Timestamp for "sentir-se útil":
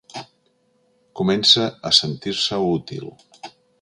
1.99-3.13